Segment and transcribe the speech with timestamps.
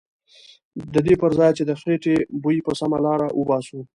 [0.93, 3.79] ددې پرځای چې د خیټې بوی په سمه لاره وباسو.